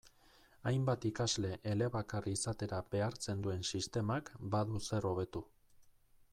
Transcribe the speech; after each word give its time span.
Hainbat 0.69 1.03
ikasle 1.09 1.51
elebakar 1.73 2.29
izatera 2.33 2.79
behartzen 2.95 3.45
duen 3.47 3.69
sistemak 3.75 4.35
badu 4.57 4.85
zer 4.89 5.09
hobetu. 5.11 5.49